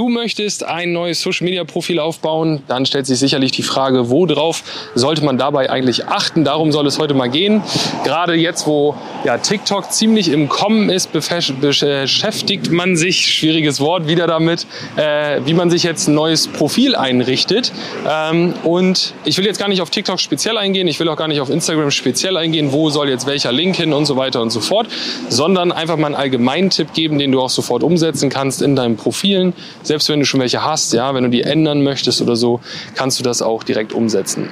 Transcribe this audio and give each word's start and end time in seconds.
Du 0.00 0.08
möchtest 0.08 0.64
ein 0.64 0.94
neues 0.94 1.20
Social 1.20 1.44
Media 1.44 1.62
Profil 1.62 1.98
aufbauen, 1.98 2.62
dann 2.68 2.86
stellt 2.86 3.04
sich 3.04 3.18
sicherlich 3.18 3.52
die 3.52 3.62
Frage, 3.62 4.08
worauf 4.08 4.62
sollte 4.94 5.22
man 5.22 5.36
dabei 5.36 5.68
eigentlich 5.68 6.06
achten? 6.06 6.42
Darum 6.42 6.72
soll 6.72 6.86
es 6.86 6.98
heute 6.98 7.12
mal 7.12 7.28
gehen. 7.28 7.62
Gerade 8.02 8.32
jetzt, 8.32 8.66
wo 8.66 8.94
ja, 9.26 9.36
TikTok 9.36 9.92
ziemlich 9.92 10.30
im 10.30 10.48
Kommen 10.48 10.88
ist, 10.88 11.12
beschäftigt 11.12 12.70
man 12.70 12.96
sich, 12.96 13.26
schwieriges 13.26 13.78
Wort, 13.78 14.08
wieder 14.08 14.26
damit, 14.26 14.66
äh, 14.96 15.42
wie 15.44 15.52
man 15.52 15.68
sich 15.68 15.82
jetzt 15.82 16.08
ein 16.08 16.14
neues 16.14 16.48
Profil 16.48 16.96
einrichtet. 16.96 17.70
Ähm, 18.08 18.54
und 18.64 19.12
ich 19.26 19.36
will 19.36 19.44
jetzt 19.44 19.58
gar 19.58 19.68
nicht 19.68 19.82
auf 19.82 19.90
TikTok 19.90 20.18
speziell 20.18 20.56
eingehen, 20.56 20.88
ich 20.88 20.98
will 20.98 21.10
auch 21.10 21.16
gar 21.18 21.28
nicht 21.28 21.42
auf 21.42 21.50
Instagram 21.50 21.90
speziell 21.90 22.38
eingehen, 22.38 22.72
wo 22.72 22.88
soll 22.88 23.10
jetzt 23.10 23.26
welcher 23.26 23.52
Link 23.52 23.76
hin 23.76 23.92
und 23.92 24.06
so 24.06 24.16
weiter 24.16 24.40
und 24.40 24.48
so 24.48 24.60
fort, 24.60 24.86
sondern 25.28 25.72
einfach 25.72 25.98
mal 25.98 26.06
einen 26.06 26.14
allgemeinen 26.14 26.70
Tipp 26.70 26.94
geben, 26.94 27.18
den 27.18 27.32
du 27.32 27.42
auch 27.42 27.50
sofort 27.50 27.82
umsetzen 27.82 28.30
kannst 28.30 28.62
in 28.62 28.76
deinen 28.76 28.96
Profilen 28.96 29.52
selbst 29.90 30.08
wenn 30.08 30.20
du 30.20 30.24
schon 30.24 30.38
welche 30.38 30.62
hast, 30.62 30.92
ja, 30.92 31.14
wenn 31.14 31.24
du 31.24 31.30
die 31.30 31.42
ändern 31.42 31.82
möchtest 31.82 32.22
oder 32.22 32.36
so, 32.36 32.60
kannst 32.94 33.18
du 33.18 33.24
das 33.24 33.42
auch 33.42 33.64
direkt 33.64 33.92
umsetzen. 33.92 34.48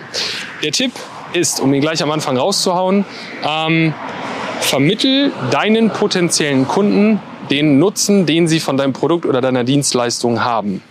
Der 0.65 0.73
Tipp 0.73 0.91
ist, 1.33 1.61
um 1.61 1.73
ihn 1.73 1.81
gleich 1.81 2.03
am 2.03 2.11
Anfang 2.11 2.37
rauszuhauen, 2.37 3.05
ähm, 3.49 3.95
vermittel 4.59 5.31
deinen 5.53 5.91
potenziellen 5.91 6.67
Kunden 6.67 7.21
den 7.53 7.79
Nutzen, 7.79 8.27
den 8.27 8.49
sie 8.49 8.59
von 8.59 8.77
deinem 8.77 8.93
Produkt 8.93 9.27
oder 9.27 9.41
deiner 9.41 9.63
Dienstleistung 9.63 10.43
haben. 10.43 10.83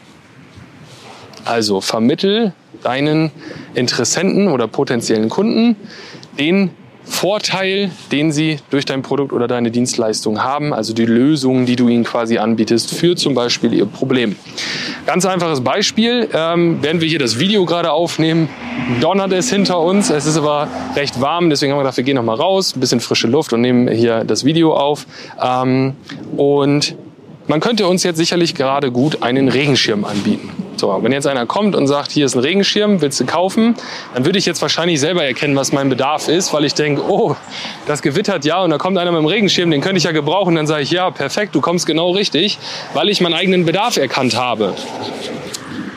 Also 1.43 1.81
vermittel 1.81 2.53
deinen 2.83 3.31
Interessenten 3.73 4.47
oder 4.47 4.69
potenziellen 4.69 5.27
Kunden 5.27 5.75
den 6.39 6.69
Vorteil, 7.09 7.91
den 8.11 8.31
sie 8.31 8.57
durch 8.69 8.85
dein 8.85 9.01
Produkt 9.01 9.33
oder 9.33 9.47
deine 9.47 9.71
Dienstleistung 9.71 10.43
haben, 10.43 10.73
also 10.73 10.93
die 10.93 11.05
Lösungen, 11.05 11.65
die 11.65 11.75
du 11.75 11.87
ihnen 11.87 12.03
quasi 12.03 12.37
anbietest 12.37 12.93
für 12.93 13.15
zum 13.15 13.33
Beispiel 13.33 13.73
ihr 13.73 13.85
Problem. 13.85 14.35
Ganz 15.05 15.25
einfaches 15.25 15.61
Beispiel, 15.61 16.29
ähm, 16.33 16.79
während 16.81 17.01
wir 17.01 17.07
hier 17.07 17.19
das 17.19 17.39
Video 17.39 17.65
gerade 17.65 17.91
aufnehmen, 17.91 18.49
donnert 19.01 19.31
es 19.31 19.49
hinter 19.49 19.79
uns, 19.79 20.09
es 20.09 20.25
ist 20.25 20.37
aber 20.37 20.67
recht 20.95 21.19
warm, 21.21 21.49
deswegen 21.49 21.71
haben 21.71 21.79
wir 21.79 21.83
gedacht, 21.83 21.97
wir 21.97 22.03
gehen 22.03 22.15
noch 22.15 22.23
mal 22.23 22.35
raus, 22.35 22.75
ein 22.75 22.79
bisschen 22.79 22.99
frische 22.99 23.27
Luft 23.27 23.53
und 23.53 23.61
nehmen 23.61 23.87
hier 23.87 24.23
das 24.23 24.43
Video 24.45 24.75
auf. 24.75 25.07
Ähm, 25.41 25.95
und 26.35 26.95
man 27.47 27.61
könnte 27.61 27.87
uns 27.87 28.03
jetzt 28.03 28.17
sicherlich 28.17 28.53
gerade 28.53 28.91
gut 28.91 29.23
einen 29.23 29.47
Regenschirm 29.47 30.03
anbieten. 30.05 30.66
So, 30.79 30.99
wenn 31.01 31.11
jetzt 31.11 31.25
einer 31.25 31.45
kommt 31.45 31.75
und 31.75 31.87
sagt, 31.87 32.11
hier 32.11 32.25
ist 32.25 32.35
ein 32.35 32.39
Regenschirm, 32.39 33.01
willst 33.01 33.19
du 33.19 33.25
kaufen? 33.25 33.75
Dann 34.13 34.25
würde 34.25 34.37
ich 34.37 34.45
jetzt 34.45 34.61
wahrscheinlich 34.61 34.99
selber 34.99 35.23
erkennen, 35.23 35.55
was 35.55 35.71
mein 35.71 35.89
Bedarf 35.89 36.27
ist, 36.27 36.53
weil 36.53 36.65
ich 36.65 36.73
denke, 36.75 37.01
oh, 37.07 37.35
das 37.87 38.01
gewittert 38.01 38.45
ja 38.45 38.61
und 38.63 38.69
da 38.69 38.77
kommt 38.77 38.97
einer 38.97 39.11
mit 39.11 39.19
dem 39.19 39.25
Regenschirm, 39.25 39.71
den 39.71 39.81
könnte 39.81 39.97
ich 39.97 40.03
ja 40.03 40.11
gebrauchen. 40.11 40.55
Dann 40.55 40.67
sage 40.67 40.83
ich, 40.83 40.91
ja, 40.91 41.09
perfekt, 41.09 41.55
du 41.55 41.61
kommst 41.61 41.87
genau 41.87 42.11
richtig, 42.11 42.59
weil 42.93 43.09
ich 43.09 43.21
meinen 43.21 43.33
eigenen 43.33 43.65
Bedarf 43.65 43.97
erkannt 43.97 44.35
habe. 44.35 44.75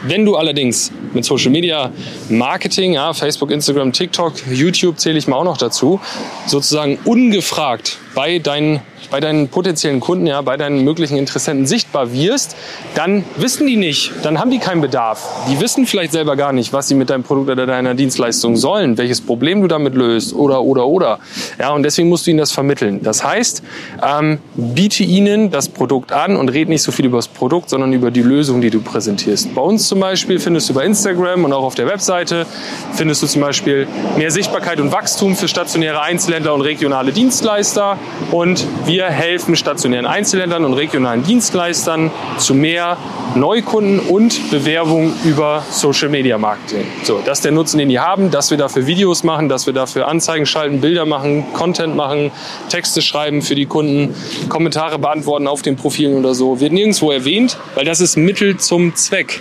Wenn 0.02 0.24
du 0.24 0.36
allerdings 0.36 0.90
mit 1.12 1.26
Social 1.26 1.50
Media 1.50 1.92
Marketing, 2.30 2.94
ja, 2.94 3.12
Facebook, 3.12 3.50
Instagram, 3.50 3.92
TikTok, 3.92 4.32
YouTube 4.50 4.98
zähle 4.98 5.18
ich 5.18 5.28
mal 5.28 5.36
auch 5.36 5.44
noch 5.44 5.58
dazu, 5.58 6.00
sozusagen 6.46 6.98
ungefragt 7.04 7.98
bei 8.14 8.38
deinen 8.38 8.80
bei 9.10 9.20
deinen 9.20 9.48
potenziellen 9.48 10.00
Kunden, 10.00 10.26
ja, 10.26 10.40
bei 10.40 10.56
deinen 10.56 10.84
möglichen 10.84 11.16
Interessenten 11.16 11.66
sichtbar 11.66 12.12
wirst, 12.12 12.56
dann 12.94 13.24
wissen 13.36 13.66
die 13.66 13.76
nicht, 13.76 14.12
dann 14.22 14.38
haben 14.38 14.50
die 14.50 14.58
keinen 14.58 14.80
Bedarf. 14.80 15.46
Die 15.50 15.60
wissen 15.60 15.86
vielleicht 15.86 16.12
selber 16.12 16.36
gar 16.36 16.52
nicht, 16.52 16.72
was 16.72 16.88
sie 16.88 16.94
mit 16.94 17.10
deinem 17.10 17.22
Produkt 17.22 17.50
oder 17.50 17.66
deiner 17.66 17.94
Dienstleistung 17.94 18.56
sollen, 18.56 18.98
welches 18.98 19.20
Problem 19.20 19.62
du 19.62 19.68
damit 19.68 19.94
löst 19.94 20.34
oder 20.34 20.62
oder 20.62 20.86
oder. 20.86 21.18
Ja, 21.58 21.70
und 21.70 21.82
deswegen 21.82 22.08
musst 22.08 22.26
du 22.26 22.30
ihnen 22.30 22.38
das 22.38 22.52
vermitteln. 22.52 23.00
Das 23.02 23.24
heißt, 23.24 23.62
ähm, 24.02 24.38
biete 24.54 25.02
ihnen 25.02 25.50
das 25.50 25.68
Produkt 25.68 26.12
an 26.12 26.36
und 26.36 26.48
red 26.50 26.68
nicht 26.68 26.82
so 26.82 26.92
viel 26.92 27.06
über 27.06 27.18
das 27.18 27.28
Produkt, 27.28 27.70
sondern 27.70 27.92
über 27.92 28.10
die 28.10 28.22
Lösung, 28.22 28.60
die 28.60 28.70
du 28.70 28.80
präsentierst. 28.80 29.54
Bei 29.54 29.62
uns 29.62 29.88
zum 29.88 30.00
Beispiel 30.00 30.38
findest 30.38 30.68
du 30.70 30.74
bei 30.74 30.84
Instagram 30.84 31.44
und 31.44 31.52
auch 31.52 31.64
auf 31.64 31.74
der 31.74 31.86
Webseite 31.86 32.46
findest 32.92 33.22
du 33.22 33.26
zum 33.26 33.40
Beispiel 33.40 33.86
mehr 34.16 34.30
Sichtbarkeit 34.30 34.80
und 34.80 34.92
Wachstum 34.92 35.34
für 35.34 35.48
stationäre 35.48 36.00
Einzelhändler 36.02 36.54
und 36.54 36.60
regionale 36.62 37.12
Dienstleister 37.12 37.98
und 38.30 38.66
wir 38.86 39.06
helfen 39.06 39.56
stationären 39.56 40.06
Einzelhändlern 40.06 40.64
und 40.64 40.74
regionalen 40.74 41.24
Dienstleistern 41.24 42.10
zu 42.38 42.54
mehr 42.54 42.96
Neukunden 43.34 44.00
und 44.00 44.50
Bewerbung 44.50 45.12
über 45.24 45.62
Social 45.70 46.08
Media 46.08 46.38
Marketing. 46.38 46.84
So, 47.02 47.20
das 47.24 47.38
ist 47.38 47.44
der 47.44 47.52
Nutzen, 47.52 47.78
den 47.78 47.88
die 47.88 47.98
haben, 47.98 48.30
dass 48.30 48.50
wir 48.50 48.58
dafür 48.58 48.86
Videos 48.86 49.22
machen, 49.22 49.48
dass 49.48 49.66
wir 49.66 49.72
dafür 49.72 50.08
Anzeigen 50.08 50.46
schalten, 50.46 50.80
Bilder 50.80 51.06
machen, 51.06 51.52
Content 51.52 51.96
machen, 51.96 52.30
Texte 52.68 53.02
schreiben 53.02 53.42
für 53.42 53.54
die 53.54 53.66
Kunden, 53.66 54.14
Kommentare 54.48 54.98
beantworten 54.98 55.46
auf 55.46 55.62
den 55.62 55.76
Profilen 55.76 56.18
oder 56.18 56.34
so. 56.34 56.60
Wird 56.60 56.72
nirgendwo 56.72 57.10
erwähnt, 57.10 57.56
weil 57.74 57.84
das 57.84 58.00
ist 58.00 58.16
Mittel 58.16 58.56
zum 58.58 58.94
Zweck. 58.94 59.40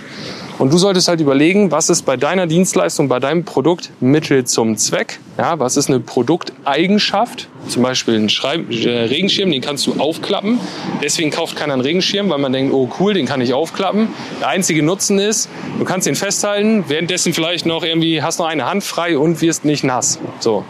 Und 0.60 0.70
du 0.74 0.76
solltest 0.76 1.08
halt 1.08 1.22
überlegen, 1.22 1.70
was 1.70 1.88
ist 1.88 2.02
bei 2.02 2.18
deiner 2.18 2.46
Dienstleistung, 2.46 3.08
bei 3.08 3.18
deinem 3.18 3.44
Produkt 3.44 3.92
Mittel 4.00 4.44
zum 4.44 4.76
Zweck? 4.76 5.18
Ja, 5.38 5.58
was 5.58 5.78
ist 5.78 5.88
eine 5.88 6.00
Produkteigenschaft? 6.00 7.48
Zum 7.68 7.82
Beispiel 7.82 8.16
ein 8.16 8.28
Schreib 8.28 8.70
äh, 8.70 9.04
Regenschirm, 9.04 9.50
den 9.50 9.62
kannst 9.62 9.86
du 9.86 9.94
aufklappen. 9.98 10.60
Deswegen 11.02 11.30
kauft 11.30 11.56
keiner 11.56 11.72
einen 11.72 11.80
Regenschirm, 11.80 12.28
weil 12.28 12.36
man 12.36 12.52
denkt, 12.52 12.74
oh 12.74 12.90
cool, 13.00 13.14
den 13.14 13.24
kann 13.24 13.40
ich 13.40 13.54
aufklappen. 13.54 14.08
Der 14.40 14.48
einzige 14.48 14.82
Nutzen 14.82 15.18
ist, 15.18 15.48
du 15.78 15.86
kannst 15.86 16.06
ihn 16.06 16.14
festhalten, 16.14 16.84
währenddessen 16.88 17.32
vielleicht 17.32 17.64
noch 17.64 17.82
irgendwie 17.82 18.22
hast 18.22 18.38
noch 18.38 18.46
eine 18.46 18.66
Hand 18.66 18.84
frei 18.84 19.16
und 19.16 19.40
wirst 19.40 19.64
nicht 19.64 19.82
nass. 19.82 20.18
So. 20.40 20.66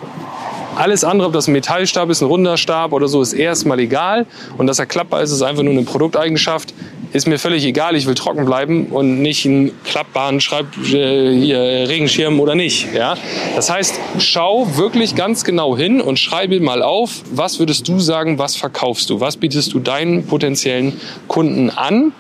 Alles 0.77 1.05
andere, 1.05 1.29
ob 1.29 1.33
das 1.33 1.49
ein 1.49 1.53
Metallstab 1.53 2.11
ist, 2.11 2.23
ein 2.23 2.27
runder 2.27 2.57
Stab 2.57 2.93
oder 2.93 3.09
so, 3.09 3.21
ist 3.23 3.33
erstmal 3.33 3.81
egal. 3.81 4.27
Und 4.59 4.67
dass 4.67 4.79
er 4.79 4.87
klappbar 4.87 5.23
ist, 5.23 5.31
ist 5.31 5.43
einfach 5.43 5.63
nur 5.63 5.73
eine 5.73 5.83
Produkteigenschaft 5.83 6.75
ist 7.13 7.27
mir 7.27 7.39
völlig 7.39 7.65
egal, 7.65 7.97
ich 7.97 8.07
will 8.07 8.15
trocken 8.15 8.45
bleiben 8.45 8.87
und 8.87 9.21
nicht 9.21 9.45
einen 9.45 9.73
klappbaren 9.85 10.41
Schreib 10.41 10.67
äh, 10.93 11.85
Regenschirm 11.85 12.39
oder 12.41 12.55
nicht. 12.55 12.95
Ja? 12.95 13.17
Das 13.57 13.71
heißt, 13.71 13.99
schau 14.19 14.77
wirklich 14.77 15.17
ganz 15.17 15.45
genau 15.45 15.77
hin 15.77 16.01
und 16.01 16.19
schreibe 16.19 16.61
mal 16.61 16.83
auf, 16.83 17.23
was 17.33 17.59
würdest 17.59 17.89
du 17.89 17.99
sagen, 17.99 18.39
was 18.39 18.57
verkaufst 18.57 19.11
du? 19.11 19.21
Was 19.21 19.37
bietest 19.37 19.73
du 19.73 19.81
deinen 19.81 20.27
potenziellen 20.27 21.01
Kunden 21.27 21.71
an? 21.71 22.13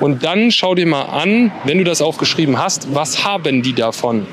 Und 0.00 0.24
dann 0.24 0.50
schau 0.50 0.74
dir 0.74 0.86
mal 0.86 1.02
an, 1.02 1.52
wenn 1.64 1.78
du 1.78 1.84
das 1.84 2.02
aufgeschrieben 2.02 2.58
hast, 2.58 2.94
was 2.94 3.24
haben 3.24 3.62
die 3.62 3.72
davon? 3.72 4.26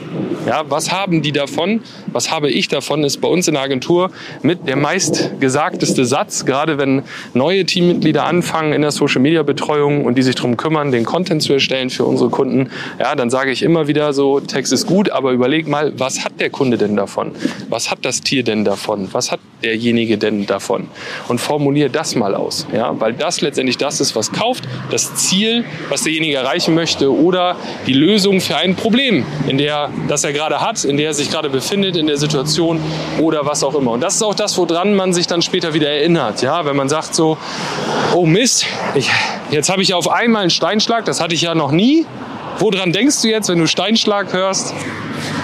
Ja, 0.46 0.64
was 0.68 0.92
haben 0.92 1.22
die 1.22 1.32
davon? 1.32 1.82
Was 2.08 2.32
habe 2.32 2.50
ich 2.50 2.68
davon? 2.68 3.04
Ist 3.04 3.22
bei 3.22 3.28
uns 3.28 3.48
in 3.48 3.54
der 3.54 3.64
Agentur 3.64 4.12
mit 4.42 4.68
der 4.68 4.76
meistgesagteste 4.76 6.06
Satz, 6.06 6.46
gerade 6.46 6.78
wenn 6.78 7.04
neue 7.34 7.66
Teammitglieder 7.66 8.26
anfangen 8.26 8.74
in 8.74 8.82
der 8.82 8.92
Social 8.92 9.22
Media 9.22 9.44
Betreuung 9.44 10.06
und 10.06 10.18
die 10.18 10.22
sich 10.22 10.36
darum 10.36 10.58
kümmern, 10.58 10.92
den 10.92 11.06
Content 11.06 11.42
zu 11.42 11.54
erstellen 11.54 11.90
für 11.90 12.04
unsere 12.04 12.30
Kunden. 12.30 12.70
Ja, 13.00 13.16
dann 13.16 13.30
sage 13.30 13.52
ich 13.52 13.64
immer 13.64 13.88
wieder 13.88 14.14
so, 14.14 14.42
Text 14.42 14.74
ist 14.74 14.86
gut, 14.86 15.10
aber 15.10 15.32
überleg 15.32 15.68
mal, 15.68 15.94
was 15.98 16.26
hat 16.26 16.40
der 16.40 16.50
Kunde 16.50 16.78
denn 16.78 16.96
davon? 16.96 17.32
Was 17.70 17.90
hat 17.90 18.00
das 18.04 18.22
Tier 18.22 18.44
denn 18.44 18.66
davon? 18.66 19.10
Was 19.14 19.32
hat 19.32 19.40
derjenige 19.64 20.18
denn 20.18 20.46
davon? 20.46 20.88
Und 21.28 21.40
formuliere 21.40 21.90
das 21.90 22.16
mal 22.16 22.36
aus, 22.36 22.68
ja, 22.74 23.00
weil 23.00 23.14
das 23.14 23.42
letztendlich 23.42 23.78
das 23.78 24.02
ist, 24.02 24.16
was 24.16 24.32
kauft, 24.32 24.66
das 24.92 25.16
Ziel, 25.16 25.33
was 25.90 26.04
derjenige 26.04 26.36
erreichen 26.36 26.74
möchte 26.74 27.14
oder 27.14 27.56
die 27.88 27.94
Lösung 27.94 28.42
für 28.42 28.58
ein 28.58 28.76
Problem, 28.76 29.26
in 29.48 29.58
der 29.58 29.90
das 30.08 30.24
er 30.24 30.34
gerade 30.34 30.62
hat, 30.62 30.84
in 30.84 30.98
der 30.98 31.08
er 31.08 31.14
sich 31.14 31.30
gerade 31.30 31.50
befindet, 31.50 31.96
in 31.96 32.08
der 32.08 32.18
Situation 32.18 32.80
oder 33.20 33.46
was 33.46 33.64
auch 33.64 33.76
immer. 33.76 33.92
Und 33.92 34.02
das 34.02 34.16
ist 34.16 34.24
auch 34.24 34.36
das, 34.36 34.58
woran 34.58 34.96
man 34.96 35.14
sich 35.14 35.28
dann 35.28 35.42
später 35.42 35.74
wieder 35.74 35.90
erinnert. 35.90 36.42
Ja, 36.42 36.66
wenn 36.66 36.76
man 36.76 36.90
sagt 36.90 37.16
so, 37.16 37.38
oh 38.14 38.26
Mist, 38.26 38.66
ich, 38.96 39.10
jetzt 39.52 39.70
habe 39.70 39.82
ich 39.82 39.94
auf 39.94 40.10
einmal 40.10 40.42
einen 40.42 40.50
Steinschlag, 40.50 41.06
das 41.06 41.20
hatte 41.20 41.34
ich 41.36 41.42
ja 41.42 41.56
noch 41.56 41.72
nie. 41.72 42.06
Woran 42.60 42.94
denkst 42.94 43.22
du 43.22 43.30
jetzt, 43.30 43.50
wenn 43.50 43.60
du 43.60 43.68
Steinschlag 43.68 44.32
hörst? 44.32 44.74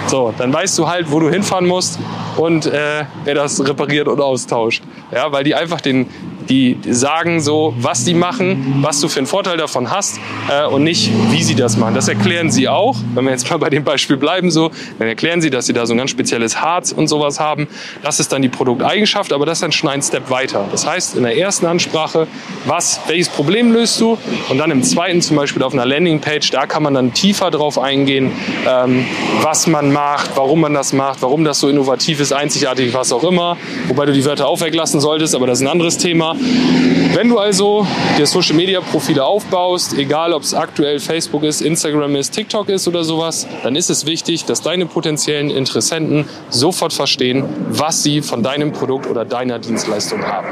So, 0.06 0.32
dann 0.38 0.52
weißt 0.52 0.78
du 0.78 0.88
halt, 0.88 1.10
wo 1.10 1.20
du 1.20 1.28
hinfahren 1.28 1.66
musst 1.66 1.98
und 2.40 2.64
äh, 2.66 3.04
wer 3.24 3.34
das 3.34 3.64
repariert 3.66 4.08
und 4.08 4.20
austauscht. 4.20 4.82
Ja, 5.12 5.30
weil 5.30 5.44
die 5.44 5.54
einfach 5.54 5.80
den, 5.82 6.06
die 6.48 6.78
sagen 6.88 7.40
so, 7.40 7.74
was 7.78 8.04
die 8.04 8.14
machen, 8.14 8.78
was 8.80 9.00
du 9.00 9.08
für 9.08 9.18
einen 9.18 9.26
Vorteil 9.26 9.58
davon 9.58 9.90
hast 9.90 10.18
äh, 10.48 10.66
und 10.66 10.82
nicht, 10.82 11.10
wie 11.30 11.42
sie 11.42 11.54
das 11.54 11.76
machen. 11.76 11.94
Das 11.94 12.08
erklären 12.08 12.50
sie 12.50 12.68
auch. 12.68 12.96
Wenn 13.14 13.24
wir 13.24 13.32
jetzt 13.32 13.50
mal 13.50 13.58
bei 13.58 13.68
dem 13.68 13.84
Beispiel 13.84 14.16
bleiben, 14.16 14.50
so, 14.50 14.70
dann 14.98 15.08
erklären 15.08 15.42
sie, 15.42 15.50
dass 15.50 15.66
sie 15.66 15.74
da 15.74 15.84
so 15.84 15.92
ein 15.92 15.98
ganz 15.98 16.10
spezielles 16.10 16.60
Harz 16.60 16.92
und 16.92 17.08
sowas 17.08 17.38
haben. 17.38 17.68
Das 18.02 18.20
ist 18.20 18.32
dann 18.32 18.40
die 18.40 18.48
Produkteigenschaft, 18.48 19.34
aber 19.34 19.44
das 19.44 19.58
ist 19.58 19.62
dann 19.62 19.72
schon 19.72 19.90
ein 19.90 20.00
Step 20.00 20.30
weiter. 20.30 20.66
Das 20.70 20.86
heißt, 20.86 21.16
in 21.16 21.24
der 21.24 21.36
ersten 21.36 21.66
Ansprache, 21.66 22.26
was, 22.64 23.00
welches 23.06 23.28
Problem 23.28 23.72
löst 23.72 24.00
du? 24.00 24.16
Und 24.48 24.56
dann 24.56 24.70
im 24.70 24.82
zweiten 24.82 25.20
zum 25.20 25.36
Beispiel 25.36 25.62
auf 25.62 25.74
einer 25.74 25.84
Landingpage, 25.84 26.50
da 26.50 26.66
kann 26.66 26.82
man 26.82 26.94
dann 26.94 27.12
tiefer 27.12 27.50
drauf 27.50 27.78
eingehen, 27.78 28.32
ähm, 28.66 29.04
was 29.42 29.66
man 29.66 29.92
macht, 29.92 30.30
warum 30.36 30.60
man 30.60 30.72
das 30.72 30.94
macht, 30.94 31.20
warum 31.20 31.44
das 31.44 31.60
so 31.60 31.68
innovativ 31.68 32.18
ist, 32.20 32.29
einzigartig, 32.32 32.94
was 32.94 33.12
auch 33.12 33.24
immer. 33.24 33.56
Wobei 33.88 34.06
du 34.06 34.12
die 34.12 34.24
Wörter 34.24 34.46
auch 34.46 34.60
weglassen 34.60 35.00
solltest, 35.00 35.34
aber 35.34 35.46
das 35.46 35.58
ist 35.58 35.66
ein 35.66 35.70
anderes 35.70 35.98
Thema. 35.98 36.36
Wenn 37.14 37.28
du 37.28 37.38
also 37.38 37.86
dir 38.16 38.26
Social 38.26 38.54
Media 38.54 38.80
Profile 38.80 39.24
aufbaust, 39.24 39.94
egal 39.98 40.32
ob 40.32 40.42
es 40.42 40.54
aktuell 40.54 41.00
Facebook 41.00 41.42
ist, 41.42 41.60
Instagram 41.60 42.14
ist, 42.16 42.30
TikTok 42.30 42.68
ist 42.68 42.86
oder 42.86 43.02
sowas, 43.02 43.48
dann 43.62 43.74
ist 43.74 43.90
es 43.90 44.06
wichtig, 44.06 44.44
dass 44.44 44.62
deine 44.62 44.86
potenziellen 44.86 45.50
Interessenten 45.50 46.28
sofort 46.50 46.92
verstehen, 46.92 47.44
was 47.68 48.02
sie 48.02 48.22
von 48.22 48.42
deinem 48.42 48.72
Produkt 48.72 49.06
oder 49.08 49.24
deiner 49.24 49.58
Dienstleistung 49.58 50.24
haben. 50.24 50.50